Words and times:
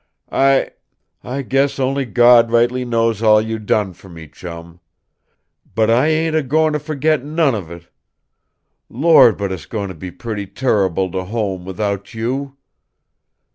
I 0.33 0.71
I 1.23 1.43
guess 1.43 1.77
only 1.77 2.05
Gawd 2.05 2.49
rightly 2.49 2.83
knows 2.83 3.21
all 3.21 3.39
you 3.39 3.59
done 3.59 3.93
fer 3.93 4.09
me, 4.09 4.27
Chum. 4.27 4.79
But 5.75 5.91
I 5.91 6.07
ain't 6.07 6.35
a 6.35 6.41
goin' 6.41 6.73
to 6.73 6.79
ferget 6.79 7.21
none 7.23 7.53
of 7.53 7.69
it. 7.69 7.87
Lord, 8.89 9.37
but 9.37 9.51
it's 9.51 9.67
goin' 9.67 9.89
to 9.89 9.93
be 9.93 10.09
pretty 10.09 10.47
turrible, 10.47 11.11
to 11.11 11.25
home, 11.25 11.65
without 11.65 12.15
you!" 12.15 12.57